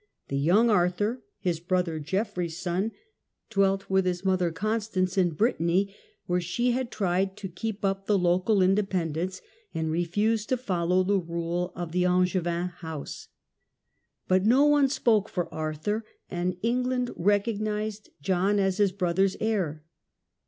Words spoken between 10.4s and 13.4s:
to follow the rule of the The election Angcvin housc.